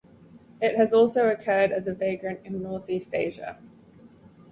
It 0.59 0.75
has 0.77 0.93
also 0.95 1.29
occurred 1.29 1.71
as 1.71 1.85
a 1.85 1.93
vagrant 1.93 2.39
in 2.43 2.63
northeast 2.63 3.13
Asia. 3.13 3.59